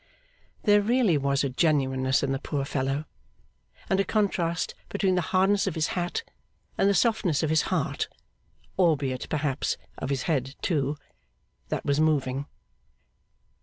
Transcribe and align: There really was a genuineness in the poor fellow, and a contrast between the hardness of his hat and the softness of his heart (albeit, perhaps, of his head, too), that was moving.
There 0.63 0.81
really 0.81 1.15
was 1.15 1.43
a 1.43 1.49
genuineness 1.49 2.23
in 2.23 2.31
the 2.31 2.39
poor 2.39 2.65
fellow, 2.65 3.05
and 3.87 3.99
a 3.99 4.03
contrast 4.03 4.73
between 4.89 5.13
the 5.13 5.21
hardness 5.29 5.67
of 5.67 5.75
his 5.75 5.89
hat 5.89 6.23
and 6.75 6.89
the 6.89 6.95
softness 6.95 7.43
of 7.43 7.51
his 7.51 7.61
heart 7.69 8.07
(albeit, 8.79 9.29
perhaps, 9.29 9.77
of 9.99 10.09
his 10.09 10.23
head, 10.23 10.55
too), 10.63 10.97
that 11.69 11.85
was 11.85 11.99
moving. 11.99 12.47